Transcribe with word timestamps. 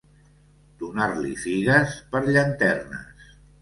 Donar-li 0.85 1.35
figues 1.43 1.97
per 2.15 2.27
llanternes. 2.33 3.35